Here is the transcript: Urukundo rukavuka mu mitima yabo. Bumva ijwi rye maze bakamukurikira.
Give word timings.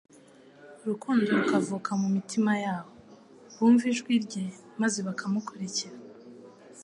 Urukundo 0.83 1.25
rukavuka 1.37 1.91
mu 2.01 2.07
mitima 2.15 2.51
yabo. 2.65 2.91
Bumva 3.55 3.83
ijwi 3.91 4.13
rye 4.25 4.45
maze 4.81 4.99
bakamukurikira. 5.07 5.95